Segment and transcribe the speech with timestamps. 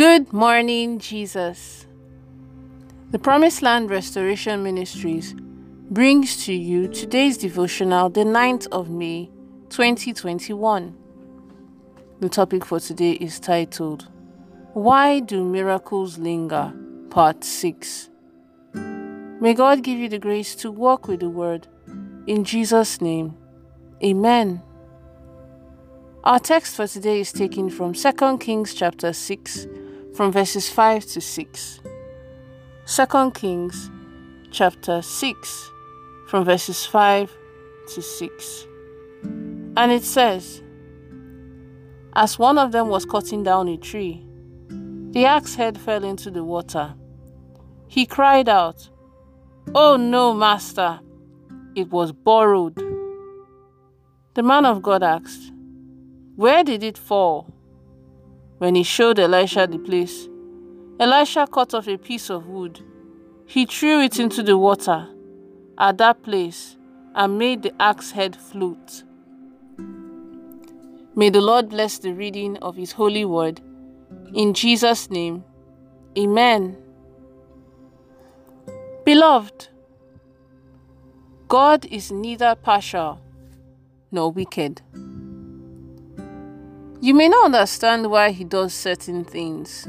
[0.00, 1.86] Good morning, Jesus.
[3.10, 5.34] The Promised Land Restoration Ministries
[5.90, 9.28] brings to you today's devotional, the 9th of May,
[9.68, 10.96] 2021.
[12.18, 14.08] The topic for today is titled,
[14.72, 16.72] Why Do Miracles Linger?
[17.10, 18.08] Part 6.
[18.72, 21.68] May God give you the grace to walk with the Word.
[22.26, 23.36] In Jesus' name,
[24.02, 24.62] Amen.
[26.24, 29.66] Our text for today is taken from 2 Kings chapter 6,
[30.14, 31.80] from verses 5 to 6.
[32.86, 33.90] 2 Kings
[34.50, 35.70] chapter 6,
[36.26, 37.30] from verses 5
[37.94, 38.66] to 6.
[39.76, 40.62] And it says,
[42.14, 44.26] As one of them was cutting down a tree,
[45.12, 46.94] the axe head fell into the water.
[47.86, 48.88] He cried out,
[49.74, 51.00] Oh no, master!
[51.76, 52.76] It was borrowed.
[54.34, 55.52] The man of God asked,
[56.34, 57.52] Where did it fall?
[58.60, 60.28] When he showed Elisha the place,
[60.98, 62.78] Elisha cut off a piece of wood.
[63.46, 65.08] He threw it into the water
[65.78, 66.76] at that place
[67.14, 69.02] and made the axe head float.
[71.16, 73.62] May the Lord bless the reading of his holy word.
[74.34, 75.42] In Jesus' name,
[76.18, 76.76] Amen.
[79.06, 79.68] Beloved,
[81.48, 83.22] God is neither partial
[84.12, 84.82] nor wicked.
[87.02, 89.88] You may not understand why he does certain things,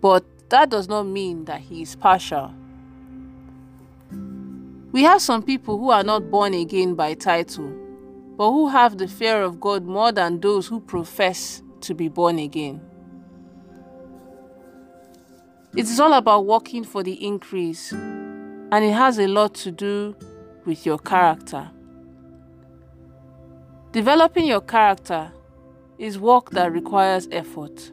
[0.00, 2.54] but that does not mean that he is partial.
[4.92, 7.72] We have some people who are not born again by title,
[8.36, 12.38] but who have the fear of God more than those who profess to be born
[12.38, 12.80] again.
[15.74, 20.14] It is all about working for the increase, and it has a lot to do
[20.64, 21.68] with your character.
[23.90, 25.32] Developing your character
[25.98, 27.90] is work that requires effort.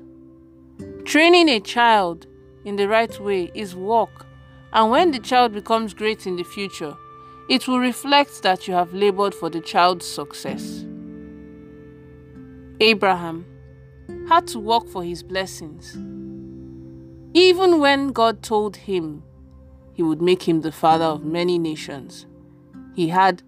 [1.05, 2.27] Training a child
[2.65, 4.25] in the right way is work,
[4.73, 6.95] and when the child becomes great in the future,
[7.49, 10.85] it will reflect that you have labored for the child's success.
[12.79, 13.45] Abraham
[14.27, 15.95] had to work for his blessings.
[17.33, 19.23] Even when God told him
[19.93, 22.25] he would make him the father of many nations,
[22.95, 23.43] he had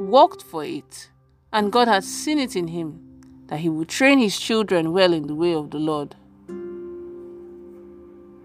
[0.00, 1.10] worked for it,
[1.52, 3.03] and God had seen it in him
[3.48, 6.16] that he would train his children well in the way of the Lord.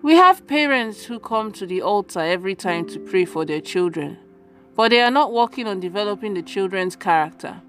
[0.01, 4.17] We have parents who come to the altar every time to pray for their children,
[4.75, 7.61] but they are not working on developing the children's character.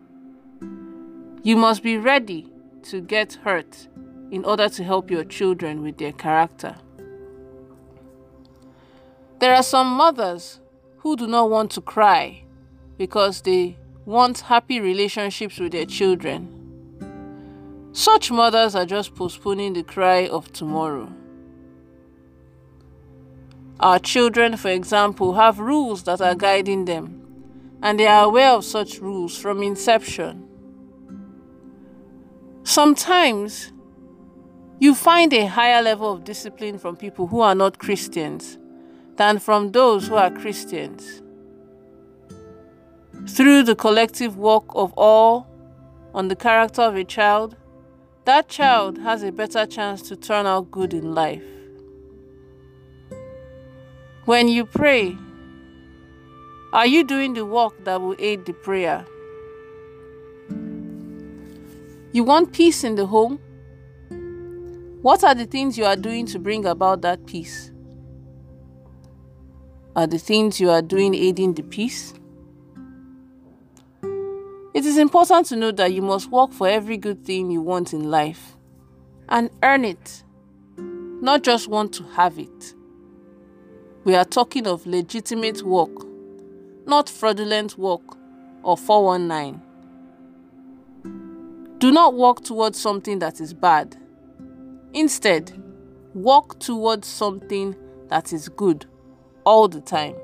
[1.42, 2.52] You must be ready
[2.84, 3.88] to get hurt
[4.30, 6.76] in order to help your children with their character.
[9.40, 10.60] There are some mothers
[10.98, 12.44] who do not want to cry
[12.98, 16.59] because they want happy relationships with their children.
[17.92, 21.12] Such mothers are just postponing the cry of tomorrow.
[23.80, 27.22] Our children, for example, have rules that are guiding them,
[27.82, 30.46] and they are aware of such rules from inception.
[32.62, 33.72] Sometimes
[34.78, 38.58] you find a higher level of discipline from people who are not Christians
[39.16, 41.22] than from those who are Christians.
[43.28, 45.46] Through the collective work of all
[46.14, 47.56] on the character of a child,
[48.30, 51.42] that child has a better chance to turn out good in life.
[54.24, 55.18] When you pray,
[56.72, 59.04] are you doing the work that will aid the prayer?
[62.12, 63.40] You want peace in the home?
[65.02, 67.72] What are the things you are doing to bring about that peace?
[69.96, 72.14] Are the things you are doing aiding the peace?
[74.80, 77.92] It is important to know that you must work for every good thing you want
[77.92, 78.56] in life
[79.28, 80.24] and earn it,
[80.78, 82.74] not just want to have it.
[84.04, 85.90] We are talking of legitimate work,
[86.86, 88.00] not fraudulent work
[88.62, 89.60] or 419.
[91.76, 93.98] Do not work towards something that is bad.
[94.94, 95.62] Instead,
[96.14, 97.76] work towards something
[98.08, 98.86] that is good
[99.44, 100.14] all the time.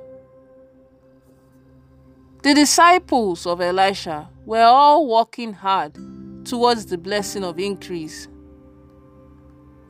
[2.46, 5.96] The disciples of Elisha were all working hard
[6.44, 8.28] towards the blessing of increase.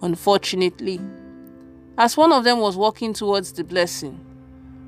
[0.00, 0.98] Unfortunately,
[1.98, 4.24] as one of them was walking towards the blessing,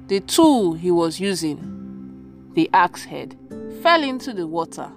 [0.07, 3.37] the tool he was using, the axe head,
[3.83, 4.91] fell into the water.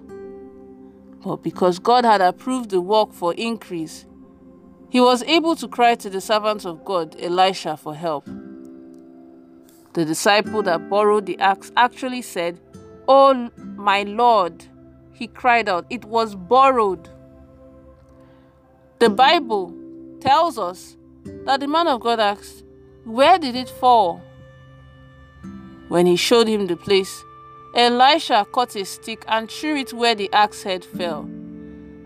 [1.26, 4.06] But because God had approved the work for increase,
[4.90, 8.30] he was able to cry to the servant of God, Elisha, for help.
[9.94, 12.60] The disciple that borrowed the axe actually said,
[13.08, 14.64] Oh, my Lord,
[15.12, 17.10] he cried out, it was borrowed.
[19.00, 19.74] The Bible
[20.22, 20.96] tells us
[21.46, 22.64] that the man of God asked,
[23.04, 24.22] Where did it fall?
[25.90, 27.22] When he showed him the place,
[27.76, 31.22] Elisha caught a stick and threw it where the axe head fell,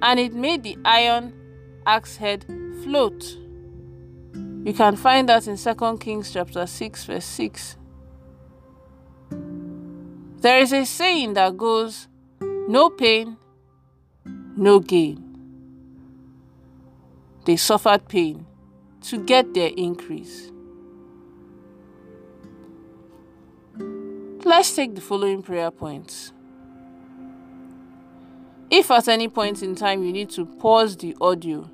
[0.01, 1.33] and it made the iron
[1.85, 2.45] axe head
[2.83, 3.37] float.
[4.65, 7.77] You can find that in 2 Kings chapter 6 verse 6.
[10.41, 12.07] There is a saying that goes,
[12.41, 13.37] no pain,
[14.25, 15.21] no gain.
[17.45, 18.47] They suffered pain
[19.03, 20.51] to get their increase.
[24.43, 26.33] Let's take the following prayer points.
[28.71, 31.69] If at any point in time you need to pause the audio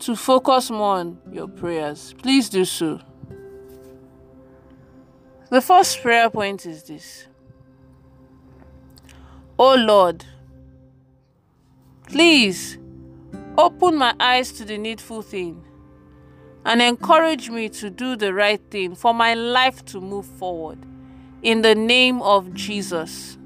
[0.00, 3.00] to focus more on your prayers, please do so.
[5.50, 7.26] The first prayer point is this
[9.58, 10.24] Oh Lord,
[12.08, 12.78] please
[13.56, 15.64] open my eyes to the needful thing
[16.64, 20.78] and encourage me to do the right thing for my life to move forward.
[21.42, 23.38] In the name of Jesus.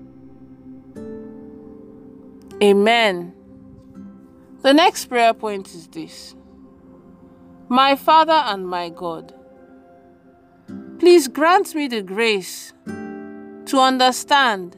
[2.63, 3.35] Amen.
[4.63, 6.35] The next prayer point is this
[7.71, 9.33] My Father and my God,
[10.99, 14.77] please grant me the grace to understand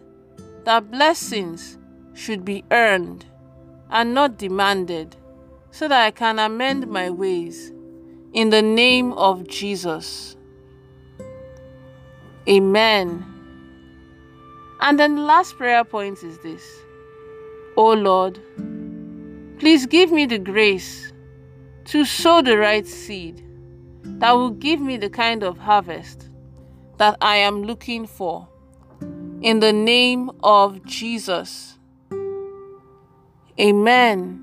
[0.64, 1.79] that blessings
[2.14, 3.26] should be earned
[3.90, 5.17] and not demanded
[5.73, 7.73] so that I can amend my ways
[8.32, 10.37] in the name of Jesus.
[12.49, 13.26] Amen.
[14.81, 16.62] And then the last prayer point is this
[17.76, 18.38] Oh Lord,
[19.62, 21.12] please give me the grace
[21.85, 23.47] to sow the right seed
[24.03, 26.29] that will give me the kind of harvest
[26.97, 28.49] that I am looking for
[29.41, 31.79] in the name of Jesus.
[33.61, 34.41] Amen.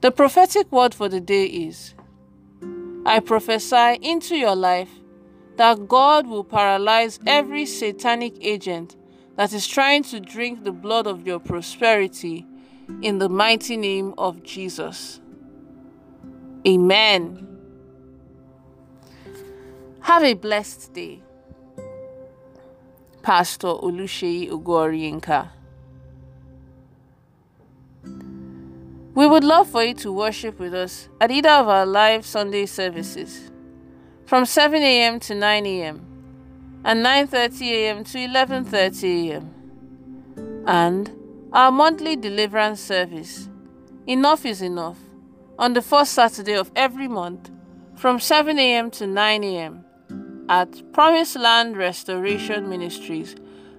[0.00, 1.94] The prophetic word for the day is
[3.06, 4.90] I prophesy into your life
[5.54, 8.96] that God will paralyze every satanic agent
[9.36, 12.44] that is trying to drink the blood of your prosperity
[13.02, 15.20] in the mighty name of Jesus.
[16.66, 17.46] Amen.
[20.00, 21.22] Have a blessed day.
[23.22, 25.50] Pastor Oluseyi Ogoriyinka.
[29.14, 32.66] We would love for you to worship with us at either of our live Sunday
[32.66, 33.50] services
[34.26, 35.18] from 7 a.m.
[35.20, 36.00] to 9 a.m.
[36.84, 38.04] and 9:30 a.m.
[38.04, 40.64] to 11:30 a.m.
[40.66, 41.17] and
[41.52, 43.48] our monthly deliverance service
[44.06, 44.98] Enough is enough
[45.58, 47.50] on the first Saturday of every month
[47.96, 48.90] from 7 a.m.
[48.92, 49.84] to 9 a.m
[50.48, 53.36] at Promised Land Restoration Ministries,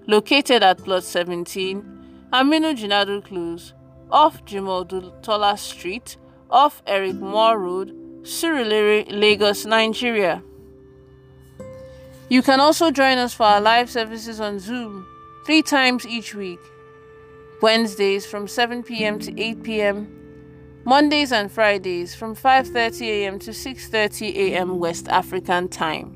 [0.07, 3.73] located at Plot 17, Aminu Jinadu Close,
[4.11, 6.17] off Jimoh Odutola Street,
[6.49, 7.89] off Eric Moore Road,
[8.21, 10.43] Surulere, Lagos, Nigeria.
[12.29, 15.07] You can also join us for our live services on Zoom
[15.45, 16.59] three times each week.
[17.61, 19.19] Wednesdays from 7 p.m.
[19.19, 20.15] to 8 p.m.
[20.85, 23.37] Mondays and Fridays from 5:30 a.m.
[23.39, 24.79] to 6:30 a.m.
[24.79, 26.15] West African Time.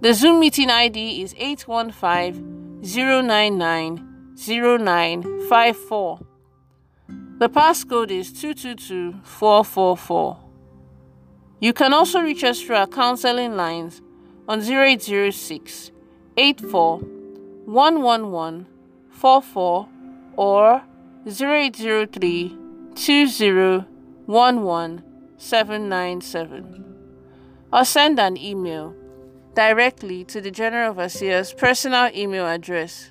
[0.00, 6.20] The Zoom meeting ID is 815 099 0954.
[7.38, 10.38] The passcode is 222444.
[11.60, 14.02] You can also reach us through our counseling lines
[14.48, 15.92] on 0806
[16.36, 18.66] 84 111
[19.10, 19.88] 44
[20.36, 20.82] or
[21.26, 22.56] 0803
[22.94, 23.84] 20
[25.38, 26.84] 797
[27.72, 28.94] or send an email
[29.54, 33.10] directly to the General Overseer's personal email address,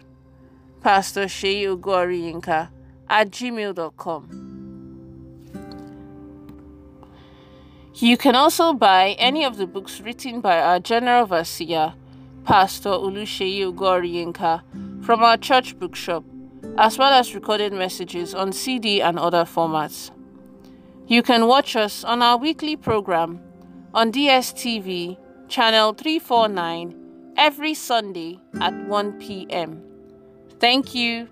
[0.82, 2.70] Pastor Shei Ogoriyinka
[3.10, 4.48] at gmail.com.
[7.96, 11.94] You can also buy any of the books written by our General Overseer,
[12.46, 16.24] Pastor Oluseyi Ogoriyinka, from our church bookshop,
[16.78, 20.12] as well as recorded messages on CD and other formats.
[21.08, 23.42] You can watch us on our weekly program
[23.94, 25.18] on DSTV
[25.50, 29.84] channel 349 every Sunday at 1 p.m.
[30.60, 31.28] Thank you.